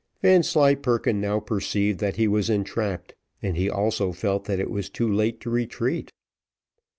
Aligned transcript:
Vanslyperken 0.23 1.21
now 1.21 1.39
perceived 1.39 1.99
that 1.99 2.15
he 2.15 2.27
was 2.27 2.49
entrapped, 2.49 3.13
and 3.39 3.55
he 3.55 3.69
also 3.69 4.11
felt 4.11 4.45
that 4.45 4.59
it 4.59 4.71
was 4.71 4.89
too 4.89 5.07
late 5.07 5.39
to 5.41 5.51
retreat. 5.51 6.11